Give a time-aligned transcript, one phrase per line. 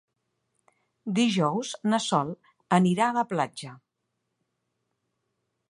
[1.19, 2.33] Dijous na Sol
[2.79, 3.75] anirà a la platja.